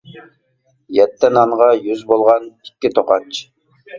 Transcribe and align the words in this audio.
يەتتە 0.99 1.29
نانغا 1.33 1.67
يۈز 1.89 2.01
بولغان 2.13 2.47
ئىككى 2.53 2.93
توقاچ. 2.97 3.41